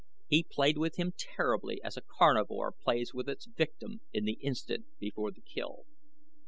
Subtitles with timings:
[0.27, 4.87] He played with him terribly as a carnivore plays with its victim in the instant
[4.99, 5.85] before the kill.